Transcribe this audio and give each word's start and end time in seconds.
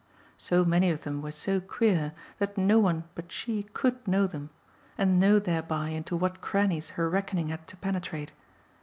So 0.39 0.65
many 0.65 0.89
of 0.89 1.01
them 1.03 1.21
were 1.21 1.29
so 1.31 1.59
queer 1.61 2.13
that 2.39 2.57
no 2.57 2.79
one 2.79 3.03
but 3.13 3.31
she 3.31 3.61
COULD 3.71 4.07
know 4.07 4.25
them, 4.25 4.49
and 4.97 5.19
know 5.19 5.37
thereby 5.37 5.89
into 5.89 6.15
what 6.17 6.41
crannies 6.41 6.89
her 6.97 7.07
reckoning 7.07 7.49
had 7.49 7.67
to 7.67 7.77
penetrate. 7.77 8.31